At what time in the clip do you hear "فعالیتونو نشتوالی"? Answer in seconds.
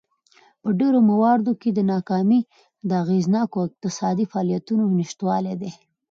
4.31-5.55